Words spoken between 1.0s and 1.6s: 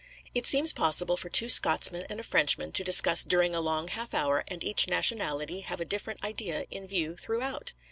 for two